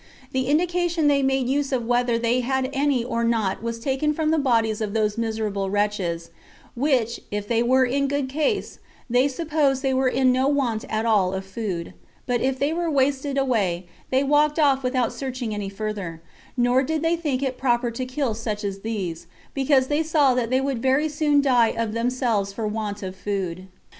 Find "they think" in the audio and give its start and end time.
17.03-17.43